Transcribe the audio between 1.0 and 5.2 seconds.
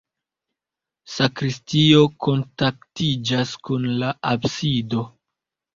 Sakristio kontaktiĝas kun la absido.